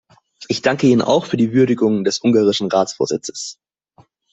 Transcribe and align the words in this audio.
Ich 0.47 0.63
danke 0.63 0.87
Ihnen 0.87 1.03
auch 1.03 1.25
für 1.27 1.37
die 1.37 1.53
Würdigungen 1.53 2.03
des 2.03 2.17
ungarischen 2.23 2.69
Ratsvorsitzes. 2.71 3.59